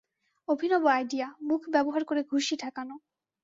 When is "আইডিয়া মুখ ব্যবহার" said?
0.87-2.03